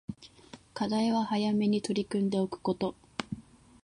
[0.73, 2.95] 課題は早めに取り組んでおくこと